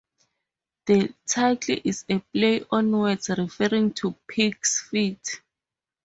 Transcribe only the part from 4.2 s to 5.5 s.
pigs feet.